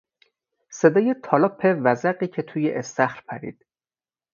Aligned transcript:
صدای 0.69 1.15
تالاپ 1.23 1.61
وزغی 1.83 2.27
که 2.27 2.41
توی 2.41 2.71
استخر 2.71 3.23
پرید 3.27 3.65